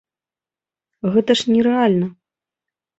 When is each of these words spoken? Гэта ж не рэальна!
Гэта 1.17 1.31
ж 1.45 1.53
не 1.53 1.61
рэальна! 1.71 2.07